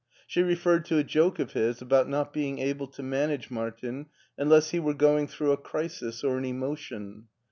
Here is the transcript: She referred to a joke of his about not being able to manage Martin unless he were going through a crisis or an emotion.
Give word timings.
She 0.25 0.41
referred 0.41 0.85
to 0.85 0.97
a 0.97 1.03
joke 1.03 1.37
of 1.37 1.53
his 1.53 1.79
about 1.79 2.09
not 2.09 2.33
being 2.33 2.57
able 2.57 2.87
to 2.87 3.03
manage 3.03 3.51
Martin 3.51 4.07
unless 4.35 4.71
he 4.71 4.79
were 4.79 4.95
going 4.95 5.27
through 5.27 5.51
a 5.51 5.57
crisis 5.57 6.23
or 6.23 6.39
an 6.39 6.45
emotion. 6.45 7.27